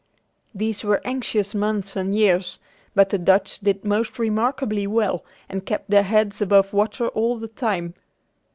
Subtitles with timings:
[0.55, 2.59] These were anxious months and years,
[2.95, 7.47] but the Dutch did most remarkably well and kept their heads above water all the
[7.47, 7.93] time.